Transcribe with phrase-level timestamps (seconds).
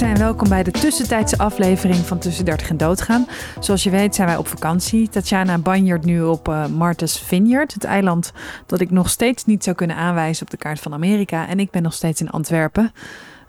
[0.00, 3.26] en welkom bij de tussentijdse aflevering van Tussen 30 en Doodgaan.
[3.60, 5.08] Zoals je weet zijn wij op vakantie.
[5.08, 8.32] Tatjana banjert nu op uh, Martha's Vineyard, het eiland
[8.66, 11.48] dat ik nog steeds niet zou kunnen aanwijzen op de kaart van Amerika.
[11.48, 12.92] En ik ben nog steeds in Antwerpen,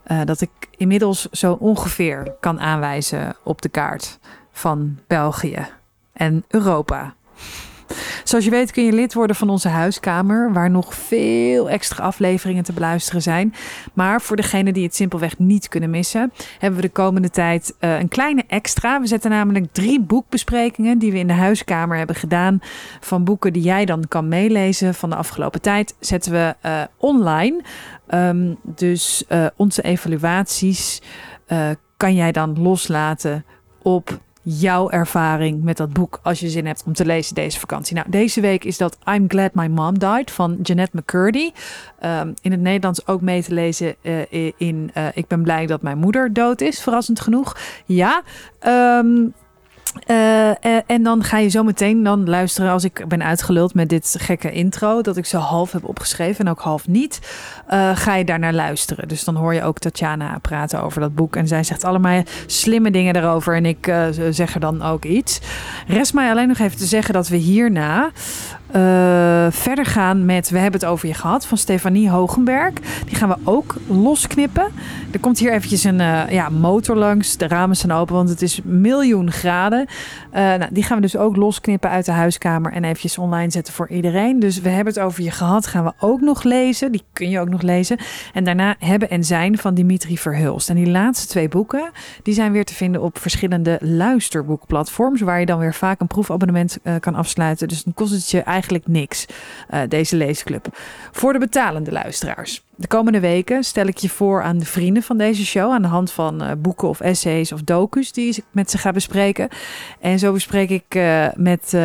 [0.08, 4.20] uh, dat ik inmiddels zo ongeveer kan aanwijzen op de kaart
[4.52, 5.68] van België
[6.14, 7.14] en Europa.
[8.24, 12.64] Zoals je weet kun je lid worden van onze huiskamer, waar nog veel extra afleveringen
[12.64, 13.54] te beluisteren zijn.
[13.94, 18.00] Maar voor degenen die het simpelweg niet kunnen missen, hebben we de komende tijd uh,
[18.00, 19.02] een kleine extra.
[19.02, 22.60] We zetten namelijk drie boekbesprekingen die we in de huiskamer hebben gedaan.
[23.00, 27.62] Van boeken die jij dan kan meelezen van de afgelopen tijd, zetten we uh, online.
[28.14, 31.02] Um, dus uh, onze evaluaties
[31.98, 33.46] kan jij dan loslaten
[33.82, 37.96] op jouw ervaring met dat boek als je zin hebt om te lezen deze vakantie.
[37.96, 41.52] Nou, deze week is dat I'm Glad My Mom Died van Jeanette McCurdy.
[42.04, 45.82] Um, in het Nederlands ook mee te lezen uh, in uh, Ik ben blij dat
[45.82, 47.58] mijn moeder dood is, verrassend genoeg.
[47.86, 48.22] Ja,
[49.00, 49.34] um,
[50.08, 50.54] uh, uh,
[50.86, 54.52] en dan ga je zo meteen dan luisteren als ik ben uitgeluld met dit gekke
[54.52, 57.20] intro, dat ik zo half heb opgeschreven en ook half niet,
[57.70, 59.08] uh, ga je daar naar luisteren.
[59.08, 62.92] Dus dan hoor je ook Tatjana praten over dat boek en zij zegt allemaal slimme
[62.92, 63.94] dingen daarover en ik
[64.30, 65.40] zeg er dan ook iets.
[65.88, 68.12] Rest mij alleen nog even te zeggen dat we hierna
[69.50, 72.74] verder gaan met We hebben het over je gehad van Stefanie Hogenberg.
[73.06, 74.68] Die gaan we ook losknippen.
[75.12, 77.38] Er komt hier eventjes een uh, ja, motor langs.
[77.38, 79.86] De ramen zijn open, want het is miljoen graden.
[80.34, 83.74] Uh, nou, die gaan we dus ook losknippen uit de huiskamer en eventjes online zetten
[83.74, 84.40] voor iedereen.
[84.40, 85.68] Dus we hebben het over je gehad.
[85.68, 86.92] Gaan we ook nog lezen.
[86.92, 87.98] Die kun je ook nog lezen.
[88.34, 90.70] En daarna Hebben en Zijn van Dimitri Verhulst.
[90.70, 91.92] En die laatste twee boeken,
[92.24, 95.22] die zijn weer te vinden op verschillende luisterboekplatforms.
[95.22, 97.68] Waar je dan weer vaak een proefabonnement kan afsluiten.
[97.68, 99.26] Dus dan kost het je eigenlijk niks,
[99.74, 100.68] uh, deze leesclub.
[101.12, 102.64] Voor de betalende luisteraars.
[102.76, 105.88] De komende weken stel ik je voor aan de vrienden van deze show aan de
[105.88, 109.50] hand van uh, boeken of essays of docus die ik met ze ga bespreken.
[110.00, 111.78] En zo bespreek ik uh, met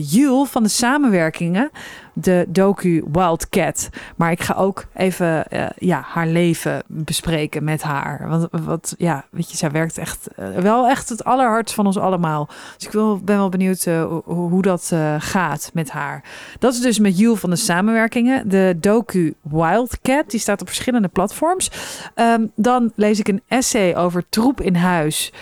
[0.00, 1.70] Jul van de samenwerkingen
[2.20, 3.88] de docu Wildcat.
[4.16, 8.28] Maar ik ga ook even uh, ja, haar leven bespreken met haar.
[8.28, 11.98] Want wat, ja, weet je, zij werkt echt uh, wel echt het allerhardst van ons
[11.98, 12.48] allemaal.
[12.76, 16.24] Dus ik ben wel benieuwd uh, hoe dat gaat met haar.
[16.58, 18.48] Dat is dus met Jules van de samenwerkingen.
[18.48, 21.70] De docu Wildcat, die staat op verschillende platforms.
[22.14, 25.32] Um, dan lees ik een essay over troep in huis.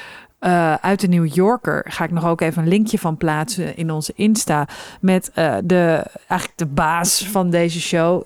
[0.41, 3.91] Uh, uit de New Yorker ga ik nog ook even een linkje van plaatsen in
[3.91, 4.69] onze Insta.
[5.01, 8.23] Met uh, de, eigenlijk de baas van deze show.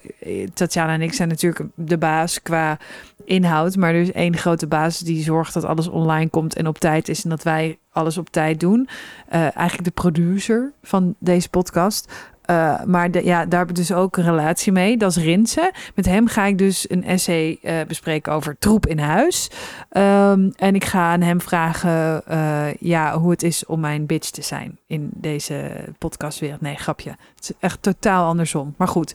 [0.55, 2.79] Tatjana en ik zijn natuurlijk de baas qua
[3.25, 3.77] inhoud.
[3.77, 7.09] Maar er is één grote baas die zorgt dat alles online komt en op tijd
[7.09, 7.25] is.
[7.25, 8.89] En dat wij alles op tijd doen.
[9.29, 12.13] Eigenlijk de producer van deze podcast.
[12.53, 14.97] Uh, maar ja, daar heb ik dus ook een relatie mee.
[14.97, 15.71] Dat is Rinsen.
[15.95, 19.51] Met hem ga ik dus een essay uh, bespreken over troep in huis.
[19.91, 24.31] Um, en ik ga aan hem vragen uh, ja, hoe het is om mijn bitch
[24.31, 26.61] te zijn in deze podcastwereld.
[26.61, 27.11] Nee, grapje.
[27.11, 28.75] Het is echt totaal andersom.
[28.77, 29.15] Maar goed,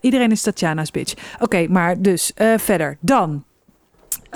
[0.00, 1.14] iedereen is Tatjana's bitch.
[1.40, 2.96] Oké, maar dus verder.
[3.00, 3.44] Dan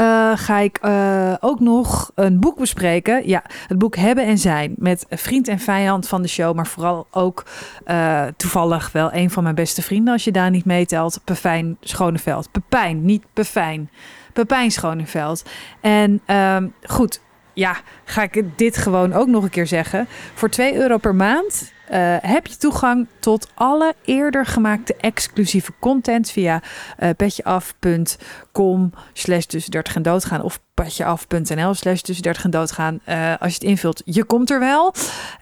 [0.00, 3.28] uh, ga ik uh, ook nog een boek bespreken.
[3.28, 4.75] Ja, het boek Hebben en Zijn.
[4.76, 6.56] Met vriend en vijand van de show.
[6.56, 7.44] Maar vooral ook
[7.86, 10.12] uh, toevallig wel een van mijn beste vrienden.
[10.12, 11.20] Als je daar niet meetelt.
[11.25, 12.50] Pepijn Schoneveld.
[12.50, 13.91] Pepijn, niet Pepijn.
[14.32, 15.44] Pepijn Schoneveld.
[15.81, 17.20] En um, goed,
[17.53, 20.06] ja, ga ik dit gewoon ook nog een keer zeggen.
[20.34, 26.31] Voor 2 euro per maand uh, heb je toegang tot alle eerder gemaakte exclusieve content
[26.31, 26.62] via
[27.03, 33.00] uh, petjeaf.com slash tussen 30 en doodgaan of petjeaf.nl slash tussen 30 en doodgaan.
[33.09, 34.94] Uh, als je het invult, je komt er wel.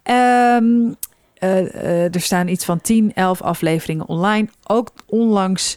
[0.04, 0.96] Um,
[2.12, 4.48] er staan iets van 10, 11 afleveringen online.
[4.66, 5.76] Ook onlangs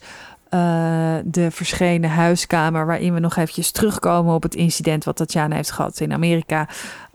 [1.24, 6.00] de verschenen huiskamer, waarin we nog eventjes terugkomen op het incident wat Tatjana heeft gehad
[6.00, 6.68] in Amerika.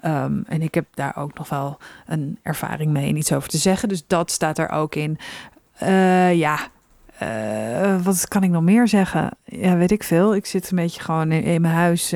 [0.06, 3.58] Um, en ik heb daar ook nog wel een ervaring mee en iets over te
[3.58, 3.88] zeggen.
[3.88, 5.18] Dus dat staat er ook in.
[5.82, 6.58] Uh, ja,
[7.22, 9.30] uh, wat kan ik nog meer zeggen?
[9.44, 10.34] Ja, weet ik veel.
[10.34, 12.08] Ik zit een beetje gewoon in, mijn huis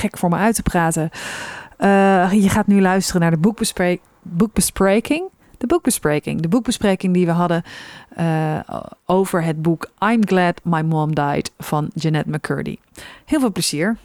[0.00, 1.10] gek voor me uit te praten.
[2.40, 4.06] je gaat nu luisteren naar de boekbespreking
[5.58, 6.40] de boekbespreking.
[6.40, 7.62] De boekbespreking die we hadden
[9.06, 12.76] over het boek I'm Glad My Mom Died van Jeanette McCurdy.
[13.24, 13.96] Heel veel plezier.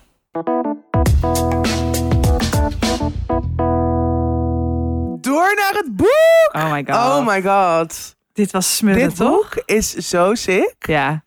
[5.21, 6.49] Door naar het boek!
[6.51, 6.95] Oh my god.
[6.95, 8.15] Oh my god.
[8.33, 10.75] Dit was smullen, Dit boek is zo sick.
[10.79, 11.23] Ja.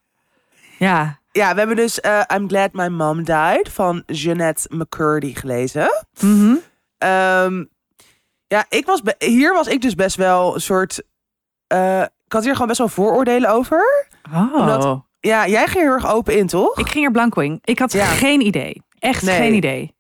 [0.78, 1.18] Ja.
[1.32, 6.04] Ja, we hebben dus uh, I'm Glad My Mom Died van Jeanette McCurdy gelezen.
[6.18, 6.60] -hmm.
[6.98, 7.68] um,
[8.46, 11.02] ja, ik was hier was ik dus best wel een soort.
[11.72, 14.06] Uh, ik had hier gewoon best wel vooroordelen over.
[14.34, 14.92] Oh.
[15.20, 16.78] Ja, jij ging heel erg open in, toch?
[16.78, 17.58] Ik ging er blanco in.
[17.64, 18.04] Ik had ja.
[18.04, 18.82] geen idee.
[18.98, 19.36] Echt Nee.
[19.36, 19.94] geen idee.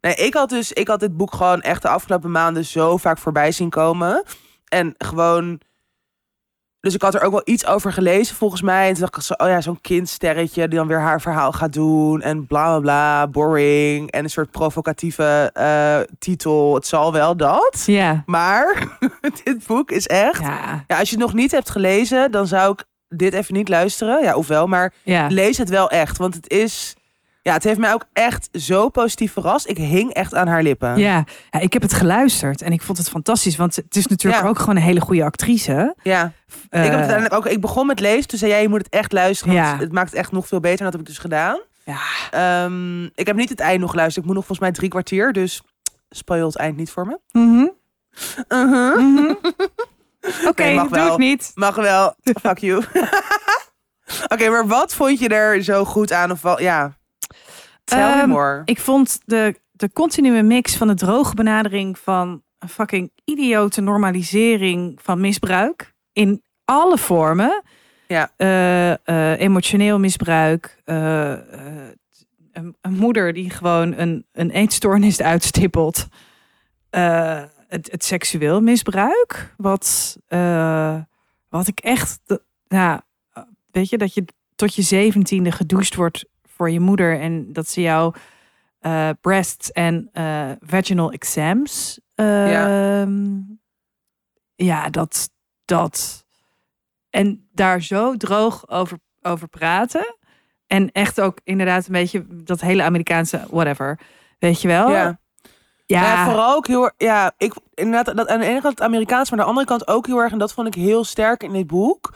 [0.00, 3.18] Nee, ik had dus, ik had dit boek gewoon echt de afgelopen maanden zo vaak
[3.18, 4.22] voorbij zien komen.
[4.68, 5.60] En gewoon.
[6.80, 8.86] Dus ik had er ook wel iets over gelezen volgens mij.
[8.86, 11.72] En toen dacht ik zo, oh ja, zo'n kindsterretje die dan weer haar verhaal gaat
[11.72, 12.20] doen.
[12.22, 14.10] En bla bla bla, boring.
[14.10, 16.74] En een soort provocatieve eh, titel.
[16.74, 17.82] Het zal wel dat.
[17.86, 18.22] Ja.
[18.26, 18.96] Maar
[19.44, 20.40] dit boek is echt.
[20.40, 20.84] Ja.
[20.86, 24.22] Ja, als je het nog niet hebt gelezen, dan zou ik dit even niet luisteren.
[24.22, 25.26] Ja, ofwel, maar Ja.
[25.26, 26.18] lees het wel echt.
[26.18, 26.94] Want het is.
[27.48, 29.68] Ja, het heeft mij ook echt zo positief verrast.
[29.68, 30.96] Ik hing echt aan haar lippen.
[30.98, 31.24] Ja.
[31.50, 33.56] ja, ik heb het geluisterd en ik vond het fantastisch.
[33.56, 34.48] Want het is natuurlijk Ja.
[34.48, 35.94] ook gewoon een hele goede actrice.
[36.02, 36.24] Ja.
[36.24, 36.32] ik
[36.70, 37.46] heb Eh, het uiteindelijk ook.
[37.46, 38.28] Ik begon met lezen.
[38.28, 39.54] Toen zei jij, je moet het echt luisteren.
[39.54, 39.76] Ja.
[39.78, 40.78] Het maakt het echt nog veel beter.
[40.78, 41.60] En dat heb ik dus gedaan.
[41.84, 41.98] Ja.
[42.30, 44.24] Ehm, ik heb niet het eind nog geluisterd.
[44.24, 45.32] Ik moet nog volgens mij drie kwartier.
[45.32, 45.62] Dus
[46.10, 47.18] spoil het eind niet voor me.
[47.32, 47.66] Mhm.
[48.48, 48.96] Uh-huh.
[48.98, 49.34] Mhm.
[50.48, 51.50] Oké, Nee, doe ik niet.
[51.54, 52.14] Mag wel.
[52.42, 52.84] Fuck you.
[54.32, 56.30] Oké, maar wat vond je er zo goed aan?
[56.30, 56.96] Of wel, ja.
[57.88, 58.62] Tell Ehm, more.
[58.64, 64.98] Ik vond de, de continue mix van de droge benadering van een fucking idiote normalisering
[65.02, 67.62] van misbruik in alle vormen.
[68.06, 68.30] Ja.
[68.36, 70.80] Eh, eh, emotioneel misbruik.
[70.84, 71.32] eh,
[72.52, 76.06] een, een moeder die gewoon een, een eetstoornis uitstippelt.
[76.90, 79.54] Het, het seksueel misbruik.
[79.56, 80.16] Wat,
[81.48, 82.20] wat ik echt.
[82.66, 83.02] Ja,
[83.70, 84.24] weet je, dat je
[84.56, 86.24] tot je zeventiende gedoucht wordt
[86.58, 88.14] voor je moeder en dat ze jou
[88.80, 92.00] eh breasts en eh, vaginal exams.
[92.14, 93.00] Ja.
[93.00, 93.36] ehm,
[94.54, 95.30] ja, dat,
[95.64, 96.24] dat.
[97.10, 100.16] En daar zo droog over, over praten.
[100.66, 103.98] En echt ook inderdaad een beetje dat hele Amerikaanse whatever.
[104.38, 104.90] Weet je wel?
[104.90, 105.18] ja.
[105.86, 106.90] Ja, Ja, vooral ook heel.
[106.96, 109.88] Ja, ik inderdaad dat aan de ene kant het Amerikaans, maar aan de andere kant
[109.88, 110.32] ook heel erg.
[110.32, 112.14] En dat vond ik heel sterk in dit boek.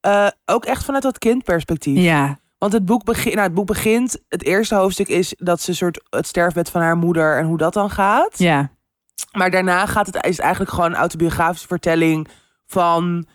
[0.00, 1.98] eh, ook echt vanuit dat kindperspectief.
[1.98, 4.18] ja, Want het boek, begint, nou, het boek begint.
[4.28, 7.72] Het eerste hoofdstuk is dat ze soort het sterfbed van haar moeder en hoe dat
[7.72, 8.38] dan gaat.
[8.38, 8.70] ja,
[9.32, 12.28] Maar daarna gaat het, is het eigenlijk gewoon een autobiografische vertelling
[12.66, 13.26] van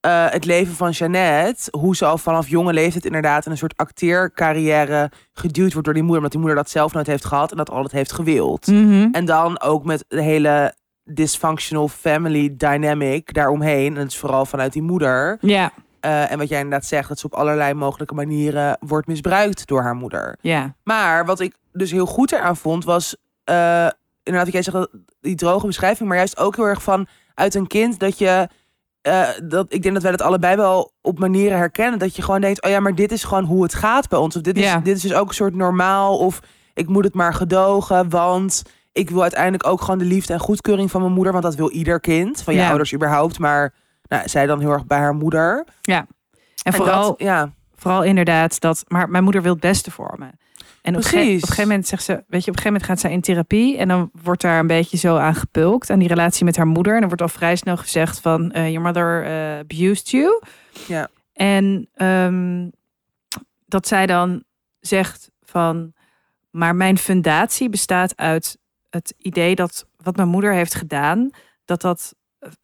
[0.00, 1.78] eh, het leven van Jeannette.
[1.78, 6.02] Hoe ze al vanaf jonge leeftijd inderdaad in een soort acteercarrière geduwd wordt door die
[6.02, 6.16] moeder.
[6.16, 8.66] Omdat die moeder dat zelf nooit heeft gehad en dat altijd heeft gewild.
[8.66, 9.08] Mhm.
[9.12, 10.74] En dan ook met de hele
[11.04, 13.94] dysfunctional family dynamic daaromheen.
[13.94, 15.38] En het is vooral vanuit die moeder.
[15.40, 15.72] ja,
[16.06, 19.82] Eh, en wat jij inderdaad zegt, dat ze op allerlei mogelijke manieren wordt misbruikt door
[19.82, 20.38] haar moeder.
[20.40, 23.88] ja, Maar wat ik dus heel goed eraan vond, was eh,
[24.22, 24.88] inderdaad, wat jij zegt,
[25.20, 28.48] die droge beschrijving, maar juist ook heel erg van uit een kind dat je.
[29.02, 31.98] eh, dat, ik denk dat wij dat allebei wel op manieren herkennen.
[31.98, 34.36] Dat je gewoon denkt, oh ja, maar dit is gewoon hoe het gaat bij ons.
[34.36, 34.78] Of dit is, Ja.
[34.78, 36.18] dit is dus ook een soort normaal.
[36.18, 36.40] Of
[36.74, 38.62] ik moet het maar gedogen, want
[38.92, 41.32] ik wil uiteindelijk ook gewoon de liefde en goedkeuring van mijn moeder.
[41.32, 42.68] Want dat wil ieder kind, van je Ja.
[42.68, 43.38] ouders überhaupt.
[43.38, 43.72] Maar
[44.08, 45.64] nou, zij dan heel erg bij haar moeder.
[45.82, 46.06] En
[46.62, 50.26] En vooral, dat, ja, vooral inderdaad dat, maar mijn moeder wil het beste voor me.
[50.82, 51.42] En op, een ge- op Precies.
[51.42, 53.76] een gegeven moment zegt ze, weet je, op een gegeven moment gaat zij in therapie
[53.76, 56.92] en dan wordt daar een beetje zo aan gepulkt aan die relatie met haar moeder.
[56.92, 60.42] En dan wordt al vrij snel gezegd van, eh, your mother eh, abused you.
[60.86, 61.08] Ja.
[61.32, 62.68] En ehm,
[63.66, 64.42] dat zij dan
[64.80, 65.92] zegt van,
[66.50, 68.58] maar mijn fundatie bestaat uit
[68.90, 71.30] het idee dat wat mijn moeder heeft gedaan,
[71.64, 72.14] dat dat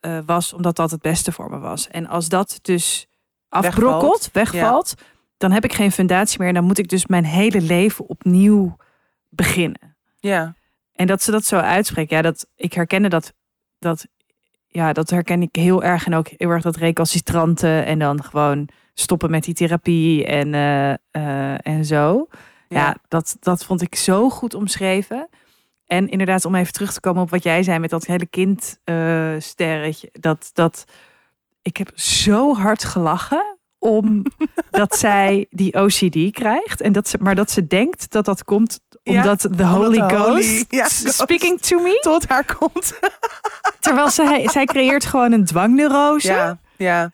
[0.00, 1.88] eh, was omdat dat het beste voor me was.
[1.88, 3.06] En als dat dus
[3.48, 4.94] afbrokkelt, wegvalt,
[5.36, 6.48] dan heb ik geen fundatie meer.
[6.48, 8.76] En dan moet ik dus mijn hele leven opnieuw
[9.28, 9.96] beginnen.
[10.20, 10.54] ja,
[10.92, 13.32] En dat ze dat zo uitspreekt, ja, dat ik herkende dat,
[13.78, 14.06] dat,
[14.66, 16.06] ja, dat herken ik heel erg.
[16.06, 20.92] En ook heel erg dat recalcitrante en dan gewoon stoppen met die therapie en, eh,
[21.10, 22.28] eh, en zo.
[22.68, 25.28] Ja, dat, dat vond ik zo goed omschreven.
[25.92, 30.08] En inderdaad, om even terug te komen op wat jij zei met dat hele kindsterretje.
[30.12, 30.84] dat, dat
[31.62, 34.22] ik heb zo hard gelachen om
[34.70, 36.80] dat zij die OCD krijgt.
[36.80, 39.96] En dat ze, maar dat ze denkt dat dat komt Ja, omdat the omdat Holy
[40.06, 41.12] ja, Ghost.
[41.12, 41.98] speaking to me.
[42.00, 42.98] tot haar komt.
[43.80, 46.28] Terwijl zij, zij creëert gewoon een dwangneurose.
[46.28, 47.10] Ja, ja.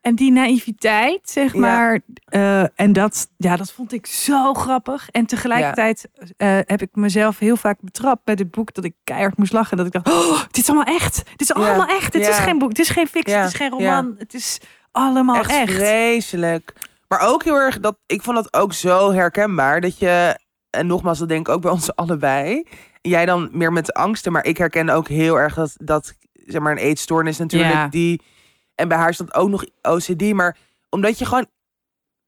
[0.00, 1.60] En die naïviteit, zeg Ja.
[1.60, 2.00] maar.
[2.24, 5.08] eh, en dat, ja, dat vond ik zo grappig.
[5.10, 9.36] En tegelijkertijd eh, heb ik mezelf heel vaak betrapt bij dit boek dat ik keihard
[9.38, 9.76] moest lachen.
[9.76, 11.16] Dat ik dacht, oh, dit is allemaal echt.
[11.36, 11.54] Dit is Ja.
[11.54, 12.12] allemaal echt.
[12.12, 14.14] Dit is geen boek, dit is geen fictie, dit is geen roman.
[14.18, 14.58] Het is
[14.92, 15.72] allemaal echt, echt.
[15.72, 16.72] vreselijk.
[17.08, 19.80] Maar ook heel erg, dat, ik vond dat ook zo herkenbaar.
[19.80, 20.38] Dat je,
[20.70, 22.66] en nogmaals, dat denk ik ook bij ons allebei.
[23.02, 26.72] Jij dan meer met angsten, maar ik herken ook heel erg dat, dat zeg maar,
[26.72, 27.72] een eetstoornis natuurlijk.
[27.72, 27.88] Ja.
[27.88, 28.22] Die,
[28.80, 30.32] en bij haar is dat ook nog OCD.
[30.32, 30.56] Maar
[30.90, 31.46] omdat je gewoon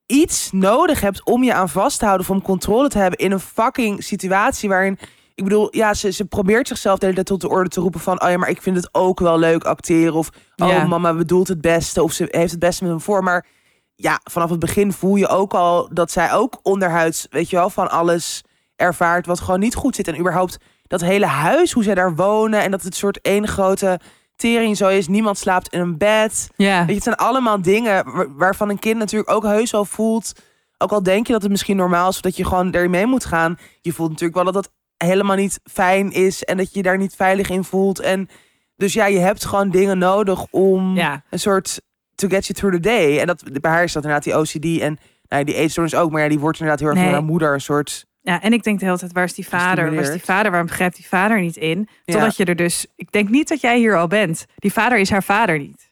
[0.07, 3.33] iets nodig hebt om je aan vast te houden, of om controle te hebben in
[3.33, 4.99] een fucking situatie waarin.
[5.35, 8.01] Ik bedoel, ja, ze, ze probeert zichzelf de hele tijd tot de orde te roepen
[8.01, 8.23] van...
[8.23, 10.15] oh ja, maar ik vind het ook wel leuk acteren.
[10.15, 10.87] Of, oh, Ja.
[10.87, 12.03] mama bedoelt het beste.
[12.03, 13.23] Of ze heeft het beste met hem voor.
[13.23, 13.47] Maar
[13.95, 17.71] ja, vanaf het begin voel je ook al dat zij ook onderhuids, weet je wel,
[17.71, 18.43] van alles
[18.77, 20.09] ervaart wat gewoon niet goed zit.
[20.09, 22.63] En überhaupt dat hele huis, hoe zij daar wonen.
[22.63, 24.01] En dat het soort één grote
[24.43, 25.09] tering zo is.
[25.09, 26.51] Niemand slaapt in een bed.
[26.57, 26.79] Ja.
[26.79, 30.33] Weet je, het zijn allemaal dingen wa- waarvan een kind natuurlijk ook heus wel voelt.
[30.79, 33.07] Ook al denk je dat het misschien normaal is of dat je gewoon erin mee
[33.07, 33.59] moet gaan.
[33.81, 36.99] Je voelt natuurlijk wel dat dat helemaal niet fijn is en dat je je daar
[36.99, 38.01] niet veilig in voelt.
[38.01, 38.29] En
[38.77, 41.23] dus ja, je hebt gewoon dingen nodig om Ja.
[41.31, 41.81] een soort
[42.15, 43.19] to get you through the day.
[43.21, 46.11] En dat, bij haar is dat inderdaad die OCD en nou, ja, die eetstoornis ook.
[46.11, 47.07] Maar ja, die wordt inderdaad heel erg Nee.
[47.09, 48.07] door haar moeder een soort...
[48.23, 49.95] Ja, en ik denk de hele tijd, waar is die vader?
[49.95, 50.51] Waar is die vader?
[50.51, 51.89] Waarom begrijpt die vader niet in?
[52.05, 52.13] Ja.
[52.13, 52.87] Totdat je er dus...
[52.97, 54.47] Ik denk niet dat jij hier al bent.
[54.55, 55.91] Die vader is haar vader niet.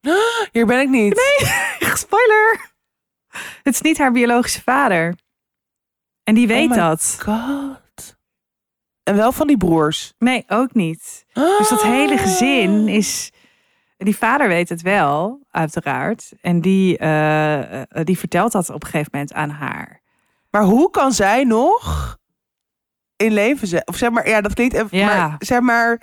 [0.52, 1.20] Hier ben ik niet.
[1.94, 2.70] Spoiler!
[3.62, 5.14] Het is niet haar biologische vader.
[6.22, 7.18] En die weet my dat.
[7.22, 8.16] God.
[9.02, 10.12] En wel van die broers.
[10.18, 11.24] Nee, ook niet.
[11.32, 13.32] Dus dat hele gezin is...
[13.96, 16.32] Die vader weet het wel, uiteraard.
[16.40, 20.01] En die, eh, eh, die vertelt dat op een gegeven moment aan haar.
[20.52, 22.16] Maar hoe kan zij nog
[23.16, 23.86] in leven zijn?
[23.86, 24.98] Of zeg maar, ja, dat klinkt even.
[24.98, 25.06] Ja.
[25.06, 26.02] Maar zeg maar,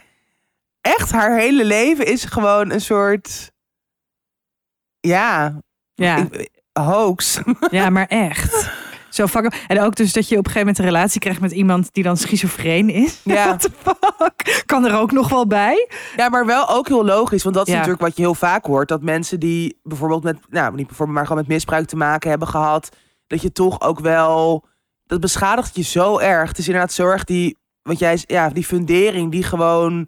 [0.81, 3.51] echt haar hele leven is gewoon een soort.
[4.99, 5.61] Ja,
[5.93, 7.39] Ja, ik- hoax.
[7.71, 8.69] ja maar echt.
[9.09, 9.63] Zo fuck.
[9.67, 12.03] En ook dus dat je op een gegeven moment een relatie krijgt met iemand die
[12.03, 13.21] dan schizofreen is.
[13.23, 13.45] Ja.
[13.45, 14.63] What the fuck?
[14.65, 15.89] Kan er ook nog wel bij?
[16.15, 17.43] Ja, maar wel ook heel logisch.
[17.43, 17.77] Want dat is Ja.
[17.79, 18.87] natuurlijk wat je heel vaak hoort.
[18.87, 22.47] Dat mensen die bijvoorbeeld met, nou niet bijvoorbeeld, maar gewoon met misbruik te maken hebben
[22.47, 22.89] gehad.
[23.29, 24.65] Dat je toch ook wel,
[25.07, 26.47] dat beschadigt je zo erg.
[26.49, 30.07] Het is inderdaad zo erg die, wat jij, ja, die fundering die gewoon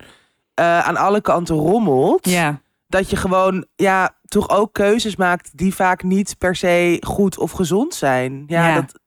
[0.53, 2.29] eh, aan alle kanten rommelt.
[2.29, 2.61] Ja.
[2.87, 7.51] dat je gewoon ja, toch ook keuzes maakt die vaak niet per se goed of
[7.51, 8.43] gezond zijn.
[8.47, 8.75] Ja, Ja.
[8.75, 8.99] dat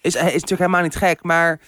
[0.00, 1.60] is, is natuurlijk helemaal niet gek, maar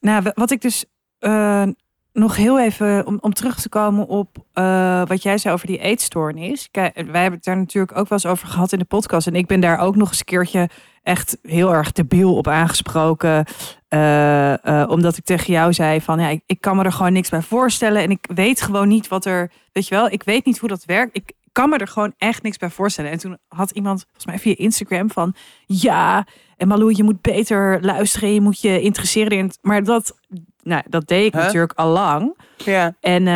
[0.00, 0.84] Nou, wa- wat ik dus
[1.18, 1.66] eh,
[2.12, 5.78] nog heel even om, om terug te komen op eh, wat jij zei over die
[5.78, 6.68] eetstoornis.
[6.70, 9.26] Kijk, wij hebben het daar natuurlijk ook wel eens over gehad in de podcast.
[9.26, 10.68] En ik ben daar ook nog eens een keertje
[11.08, 13.44] echt heel erg debiel op aangesproken.
[13.88, 17.12] Eh, eh, omdat ik tegen jou zei van ja, ik, ik kan me er gewoon
[17.12, 18.02] niks bij voorstellen.
[18.02, 20.84] En ik weet gewoon niet wat er, weet je wel, ik weet niet hoe dat
[20.84, 21.16] werkt.
[21.16, 23.10] Ik kan me er gewoon echt niks bij voorstellen.
[23.10, 25.34] En toen had iemand, volgens mij via Instagram, van
[25.66, 28.34] ja, en Malou, je moet beter luisteren.
[28.34, 29.58] Je moet je interesseren in het.
[29.62, 30.18] Maar dat,
[30.62, 31.42] nou, dat deed ik Huh?
[31.42, 32.38] natuurlijk al lang.
[32.56, 32.94] ja.
[33.00, 33.26] En,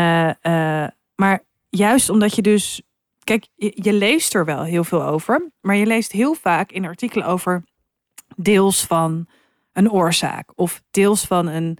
[0.42, 2.82] eh, maar juist omdat je dus.
[3.24, 5.50] Kijk, je, je leest er wel heel veel over.
[5.60, 7.64] Maar je leest heel vaak in artikelen over
[8.36, 9.26] deels van
[9.72, 10.52] een oorzaak.
[10.54, 11.78] Of deels van een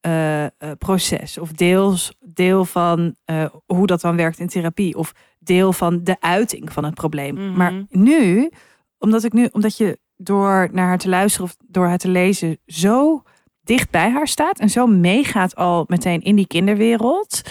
[0.00, 1.38] eh, eh, proces.
[1.38, 4.96] Of deels deel van eh, hoe dat dan werkt in therapie.
[4.96, 7.34] Of deel van de uiting van het probleem.
[7.34, 7.56] Mhm.
[7.56, 8.50] Maar nu,
[8.98, 12.58] omdat ik nu, omdat je door naar haar te luisteren of door haar te lezen
[12.66, 13.22] zo
[13.62, 17.42] dicht bij haar staat en zo meegaat al meteen in die kinderwereld,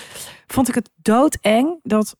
[0.48, 2.16] vond ik het doodeng dat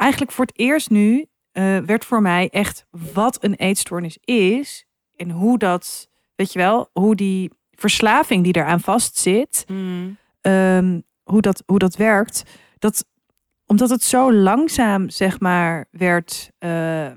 [0.00, 5.30] eigenlijk voor het eerst nu eh, werd voor mij echt wat een eetstoornis is en
[5.30, 9.64] hoe dat, weet je wel, hoe die verslaving die eraan vastzit,
[10.40, 12.42] ehm, hoe, dat, hoe dat werkt.
[12.78, 13.04] Dat,
[13.66, 17.10] omdat het zo langzaam, zeg maar, werd eh,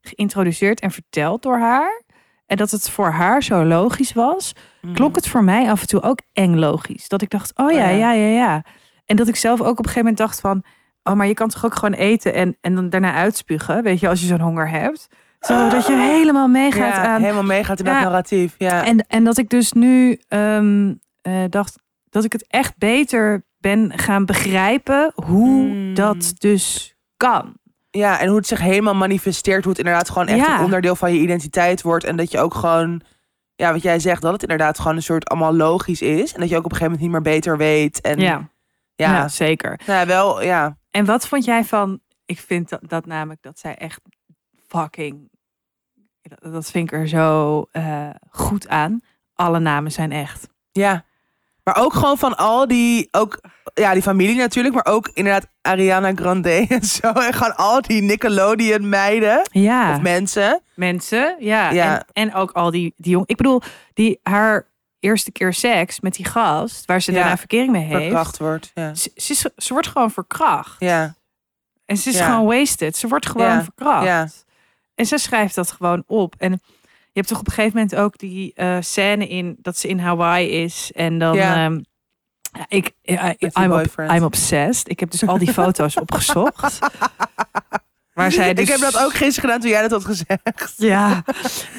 [0.00, 2.02] geïntroduceerd en verteld door haar.
[2.46, 4.52] En dat het voor haar zo logisch was,
[4.92, 7.08] klonk het voor mij af en toe ook eng logisch.
[7.08, 7.88] Dat ik dacht, oh Oh ja.
[7.88, 8.64] ja, ja, ja.
[9.04, 10.64] En dat ik zelf ook op een gegeven moment dacht van,
[11.06, 14.08] oh, maar je kan toch ook gewoon eten en, en dan daarna uitspugen, weet je,
[14.08, 15.08] als je zo'n honger hebt.
[15.40, 17.20] Zo dat je helemaal meegaat ja, aan.
[17.20, 18.00] helemaal meegaat in dat Ja.
[18.02, 18.54] narratief.
[18.58, 18.84] Ja.
[18.84, 21.78] En, en dat ik dus nu ehm, eh, dacht
[22.10, 25.94] dat ik het echt beter ben gaan begrijpen hoe Hmm.
[25.94, 27.54] dat dus kan.
[27.90, 30.58] ja, en hoe het zich helemaal manifesteert, hoe het inderdaad gewoon echt Ja.
[30.58, 32.04] een onderdeel van je identiteit wordt.
[32.04, 33.00] En dat je ook gewoon,
[33.54, 36.34] ja, wat jij zegt, dat het inderdaad gewoon een soort allemaal logisch is.
[36.34, 38.00] En dat je ook op een gegeven moment niet meer beter weet.
[38.00, 38.48] En Ja,
[38.94, 39.28] ja, ja.
[39.28, 39.80] zeker.
[39.86, 40.76] Nou ja, wel, ja.
[40.96, 42.00] En wat vond jij van?
[42.26, 44.00] Ik vind dat, dat namelijk dat zij echt
[44.68, 45.30] fucking.
[46.22, 49.00] Dat, dat vind ik er zo eh, goed aan.
[49.34, 50.48] Alle namen zijn echt.
[50.72, 51.04] Ja.
[51.64, 53.40] Maar ook gewoon van al die, ook,
[53.74, 57.12] ja, die familie natuurlijk, maar ook inderdaad Ariana Grande en zo.
[57.12, 60.60] En gewoon al die Nickelodeon meiden Ja, of mensen.
[60.74, 61.36] mensen.
[61.38, 61.98] Ja, Ja.
[61.98, 63.26] En, en ook al die, die jong.
[63.26, 63.60] Ik bedoel,
[63.94, 64.66] die haar
[65.06, 68.00] eerste keer seks met die gast, waar ze Ja, daarna verkering mee heeft.
[68.02, 68.70] Verkracht wordt.
[68.74, 68.94] Ja.
[68.94, 70.80] Ze, ze, is- ze wordt gewoon verkracht.
[70.80, 71.14] Ja.
[71.84, 72.24] En ze is Ja.
[72.26, 72.96] gewoon wasted.
[72.96, 74.44] Ze wordt gewoon Ja, verkracht.
[74.94, 76.34] En ze schrijft dat gewoon op.
[76.38, 79.88] En je hebt toch op een gegeven moment ook die eh, scène in dat ze
[79.88, 80.92] in Hawaii is.
[80.94, 81.34] En dan.
[81.34, 81.64] Ja.
[81.64, 81.80] ehm,
[82.68, 83.86] ik, I, die I'm, op.
[84.10, 84.88] I'm obsessed.
[84.90, 86.78] Ik heb dus al die foto's opgezocht.
[88.16, 90.72] Waar zij dus, Ik heb dat ook gisteren gedaan toen jij dat had gezegd.
[90.76, 91.22] Ja,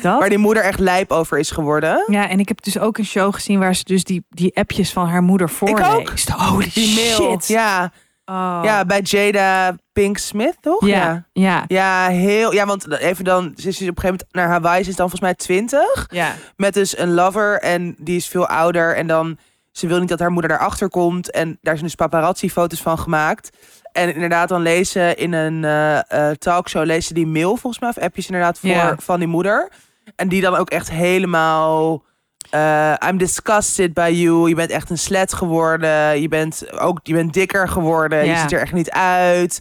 [0.01, 0.19] dat.
[0.19, 2.03] Waar die moeder echt lijp over is geworden.
[2.07, 4.91] Ja, en ik heb dus ook een show gezien waar ze dus die, die appjes
[4.93, 6.29] van haar moeder voorleest.
[6.29, 7.31] Holy Die mail.
[7.31, 7.47] shit.
[7.47, 7.91] Ja.
[8.25, 8.59] Oh.
[8.63, 10.87] Ja, bij Jada Pink Smith, toch?
[10.87, 12.53] ja, ja, Ja, heel.
[12.53, 13.53] Ja, want even dan.
[13.55, 14.83] Ze is dus op een gegeven moment naar Hawaii.
[14.83, 16.07] Ze is dan volgens mij 20.
[16.11, 16.33] ja.
[16.55, 17.59] Met dus een lover.
[17.59, 18.95] En die is veel ouder.
[18.95, 19.37] En dan.
[19.77, 21.31] Ze wil niet dat haar moeder daarachter komt.
[21.31, 23.49] En daar zijn dus paparazzi-foto's van gemaakt.
[23.91, 25.63] En inderdaad, dan lezen in een
[26.07, 26.85] eh, talkshow.
[26.85, 27.89] lezen die mail volgens mij.
[27.89, 29.69] Of appjes inderdaad voor, van die moeder.
[30.15, 32.03] En die dan ook echt helemaal.
[32.49, 34.49] eh, I'm disgusted by you.
[34.49, 36.21] Je bent echt een slet geworden.
[36.21, 38.25] Je bent ook je bent dikker geworden.
[38.25, 39.59] Je ziet er echt niet uit.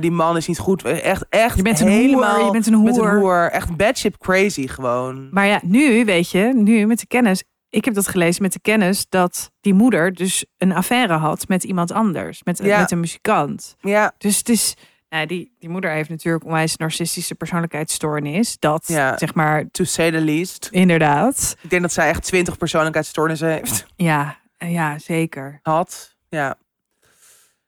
[0.00, 0.84] Die man is niet goed.
[0.84, 3.08] Echt, echt Je bent een helemaal hoer, je bent een met hoer.
[3.08, 3.50] een hoer.
[3.50, 5.28] Echt bad shit crazy gewoon.
[5.30, 7.42] Maar ja, nu weet je, nu met de kennis.
[7.74, 11.64] Ik heb dat gelezen met de kennis dat die moeder dus een affaire had met
[11.64, 12.42] iemand anders.
[12.42, 12.80] Met, Ja.
[12.80, 13.76] met een muzikant.
[13.80, 14.74] Ja, Dus het is.
[15.08, 18.56] Nou, die, die moeder heeft natuurlijk onwijs narcistische persoonlijkheidsstoornis.
[18.58, 19.18] Dat, Ja.
[19.18, 20.68] zeg maar, to say the least.
[20.70, 21.56] inderdaad.
[21.60, 23.86] Ik denk dat zij echt 20 persoonlijkheidsstoornissen heeft.
[23.96, 25.58] Ja, ja zeker.
[25.62, 26.16] Had.
[26.28, 26.56] Ja.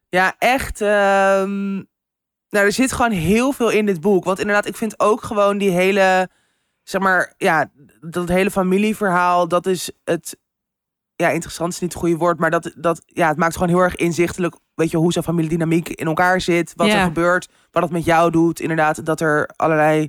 [0.08, 0.80] Ja, echt.
[0.80, 1.74] ehm,
[2.50, 4.24] nou, er zit gewoon heel veel in dit boek.
[4.24, 6.28] Want inderdaad, ik vind ook gewoon die hele.
[6.88, 9.48] Zeg maar, ja, dat hele familieverhaal.
[9.48, 10.36] Dat is het.
[11.16, 12.38] Ja, interessant is niet het goede woord.
[12.38, 14.54] Maar dat, dat, ja, het maakt gewoon heel erg inzichtelijk.
[14.74, 16.72] Weet je, hoe zo'n familiedynamiek in elkaar zit.
[16.76, 16.98] Wat Ja.
[16.98, 17.48] er gebeurt.
[17.70, 18.60] Wat het met jou doet.
[18.60, 20.08] Inderdaad, dat er allerlei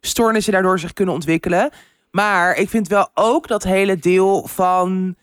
[0.00, 1.70] stoornissen daardoor zich kunnen ontwikkelen.
[2.10, 5.16] Maar ik vind wel ook dat hele deel van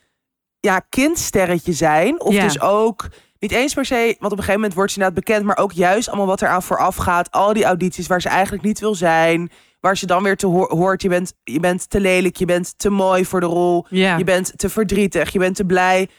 [0.60, 2.22] ja, kindsterretje zijn.
[2.22, 2.44] Of Ja.
[2.44, 3.08] dus ook
[3.40, 5.72] niet eens per se, want op een gegeven moment wordt ze inderdaad bekend, maar ook
[5.72, 7.32] juist allemaal wat eraan vooraf gaat.
[7.32, 9.52] Al die audities waar ze eigenlijk niet wil zijn.
[9.80, 12.74] Waar ze dan weer te ho- hoort, je bent, je bent te lelijk, je bent
[12.78, 13.86] te mooi voor de rol.
[14.18, 16.10] Je bent te verdrietig, je bent te blij.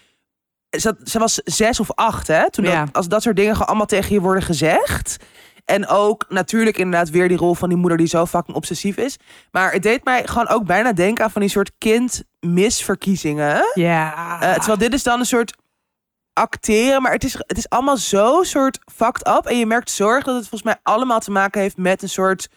[0.78, 2.50] Ze, ze was zes of acht, hè?
[2.50, 5.16] Toen dat, als dat soort dingen gewoon allemaal tegen je worden gezegd.
[5.64, 9.16] En ook natuurlijk inderdaad weer die rol van die moeder die zo fucking obsessief is.
[9.50, 13.70] Maar het deed mij gewoon ook bijna denken aan van die soort kindmisverkiezingen.
[13.74, 14.40] ja.
[14.40, 15.56] Eh, terwijl dit is dan een soort
[16.32, 19.46] acteren, maar het is, het is allemaal zo soort fucked up.
[19.46, 22.48] En je merkt zorg dat het volgens mij allemaal te maken heeft met een soort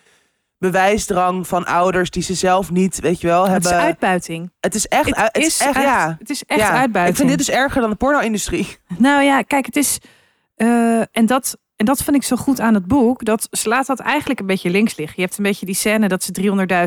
[0.71, 3.71] bewijsdrang van ouders die ze zelf niet, weet je wel, het hebben.
[3.71, 4.51] is uitbuiting.
[4.59, 6.15] Het is echt, Het, het is, is echt, echt, ja.
[6.19, 6.69] het is echt ja.
[6.71, 7.07] uitbuiting.
[7.07, 8.77] Ik vind dit dus erger dan de porno-industrie.
[8.97, 9.97] Nou ja, kijk, het is.
[10.55, 13.25] eh, en, dat, en dat vind ik zo goed aan het boek.
[13.25, 15.15] Dat ze laat dat eigenlijk een beetje links liggen.
[15.17, 16.31] Je hebt een beetje die scène dat ze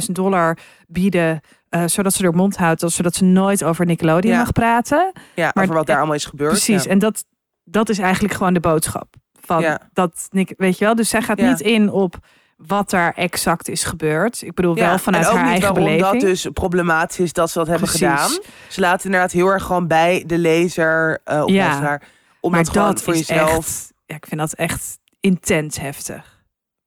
[0.06, 1.40] 300.000 dollar bieden.
[1.68, 2.80] eh, zodat ze haar mond houdt.
[2.86, 4.38] Zodat ze nooit over Nickelodeon Ja.
[4.38, 5.12] mag praten.
[5.34, 6.50] Ja, Maar- over wat daar allemaal is gebeurd.
[6.50, 6.84] Precies.
[6.84, 6.90] Ja.
[6.90, 7.24] En dat,
[7.64, 9.14] dat is eigenlijk gewoon de boodschap.
[9.40, 10.94] Van dat Nick, weet je wel.
[10.94, 12.18] Dus zij gaat niet in op
[12.56, 14.42] wat daar exact is gebeurd.
[14.42, 16.02] Ik bedoel wel vanuit haar eigen beleving.
[16.02, 18.06] dat dus problematisch is dat ze dat hebben Precies.
[18.08, 18.30] gedaan.
[18.68, 22.00] Ze laten inderdaad heel erg gewoon bij de lezer uh, of Ja.
[22.40, 23.56] Om maar dat dat voor is jezelf...
[23.58, 23.92] echt.
[24.06, 26.34] Ja, ik vind dat echt intens heftig.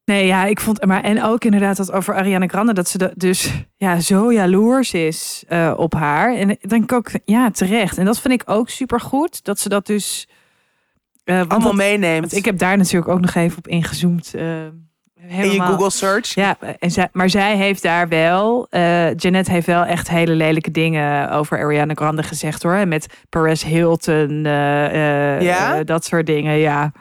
[0.05, 0.85] Nee, ja, ik vond.
[0.85, 4.93] Maar en ook inderdaad dat over Ariana Grande dat ze de, dus ja zo jaloers
[4.93, 6.35] is eh, op haar.
[6.35, 7.97] En denk ik ook ja terecht.
[7.97, 10.27] En dat vind ik ook super goed dat ze dat dus
[11.23, 12.33] eh, allemaal dat- meeneemt.
[12.35, 14.33] ik heb daar natuurlijk ook nog even op ingezoomd.
[15.27, 16.33] In je Google search.
[16.33, 20.71] Ja, en zij, maar zij heeft daar wel, eh Janet heeft wel echt hele lelijke
[20.71, 22.73] dingen over Ariana Grande gezegd hoor.
[22.73, 25.83] En met Perez Hilton, eh, eh, Ja?
[25.83, 26.91] dat soort dingen, ja.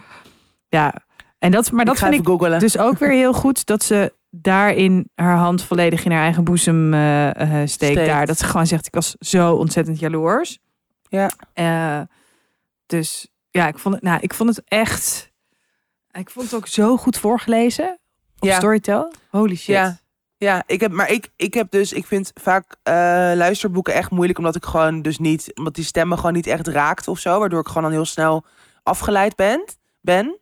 [0.68, 0.94] Ja,
[1.38, 2.59] en dat, maar dat ik vind ik googlen.
[2.59, 6.92] dus ook weer heel goed dat ze daarin haar hand volledig in haar eigen boezem
[7.64, 8.07] steekt, Steekt.
[8.07, 8.26] daar.
[8.26, 10.59] Dat ze gewoon zegt, ik was zo ontzettend jaloers.
[11.09, 11.31] Ja.
[12.87, 15.33] Dus ja, ik vond het, nou, ik vond het echt,
[16.12, 17.98] ik vond het ook zo goed voorgelezen
[18.38, 18.57] op Ja.
[18.57, 19.12] Storytel.
[19.31, 19.66] Holy shit.
[19.74, 19.98] Ja.
[20.37, 22.94] Ja, ik heb, maar ik, ik heb dus, ik vind vaak eh,
[23.35, 27.09] luisterboeken echt moeilijk, omdat ik gewoon dus niet, omdat die stemmen gewoon niet echt raakt
[27.09, 28.44] of zo, waardoor ik gewoon dan heel snel
[28.83, 29.64] afgeleid ben.
[30.01, 30.38] ben.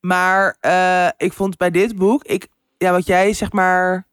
[0.00, 4.06] Maar eh, ik vond bij dit boek, ik, ja, wat jij zeg maar,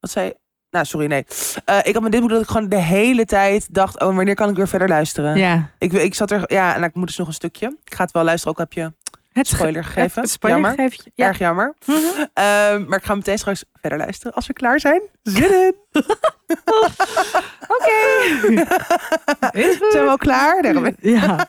[0.00, 0.32] wat zei,
[0.70, 1.24] nou sorry, nee.
[1.64, 4.34] Eh, ik had met dit boek dat ik gewoon de hele tijd dacht, oh, wanneer
[4.34, 5.36] kan ik weer verder luisteren?
[5.38, 7.76] Ja, Ik, ik zat er, ja, en ik moet dus nog een stukje.
[7.84, 8.92] Ik ga het wel luisteren, ook heb je
[9.32, 10.22] het spoiler gegeven.
[10.22, 10.78] Het spoiler Jammer.
[10.78, 11.12] gegeven.
[11.14, 11.26] Ja.
[11.26, 11.74] Erg jammer.
[11.86, 11.96] Mhm.
[12.34, 15.02] Ehm, maar ik ga meteen straks verder luisteren als we klaar zijn.
[15.22, 15.74] Zin in!
[18.40, 19.90] Goed.
[19.90, 20.64] Zijn we al klaar?
[20.64, 20.94] Ik.
[21.00, 21.48] Ja.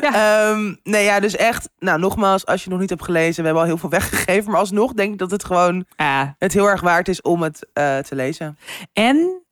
[0.00, 3.62] Ehm, nee, ja, dus echt, nou nogmaals, als je nog niet hebt gelezen, we hebben
[3.62, 6.34] al heel veel weggegeven, maar alsnog denk ik dat het gewoon ja.
[6.38, 8.58] het heel erg waard is om het eh, te lezen.
[8.92, 9.42] En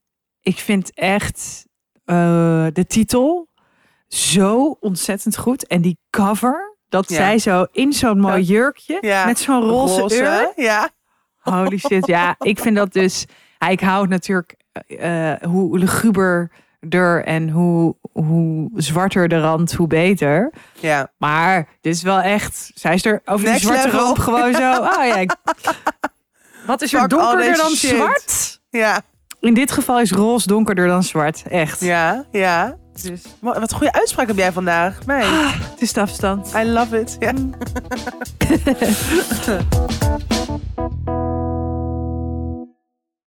[0.40, 1.66] ik vind echt
[2.05, 3.48] eh, de titel
[4.09, 5.66] zo ontzettend goed.
[5.66, 7.16] En die cover, dat Ja.
[7.16, 9.26] zij zo in zo'n mooi jurkje Ja.
[9.26, 10.52] met zo'n roze, urn.
[10.57, 10.88] ja.
[11.40, 12.35] Holy shit, ja.
[12.52, 13.26] Ik vind dat dus...
[13.68, 14.54] Ik hou natuurlijk
[14.87, 20.52] eh, hoe luguberder en hoe, hoe zwarter de rand, hoe beter.
[20.80, 22.70] Ja, Maar dit is wel echt...
[22.74, 24.00] Zij is er over die Next zwarte level.
[24.00, 24.72] rand gewoon zo...
[24.98, 25.37] Oh ja, ik-
[26.66, 27.90] Wat is er donkerder dan shit.
[27.90, 28.61] zwart?
[28.70, 29.00] ja,
[29.40, 31.42] In dit geval is roze donkerder dan zwart.
[31.48, 31.80] Echt.
[31.80, 32.76] ja, ja.
[33.02, 33.22] Dus.
[33.38, 35.07] Wat, een goede uitspraak heb jij vandaag.
[35.07, 35.22] Mijn.
[35.22, 36.52] Ah, het is de afstand.
[36.54, 37.16] I love it.
[37.18, 37.33] Ja.
[37.33, 37.54] Mm.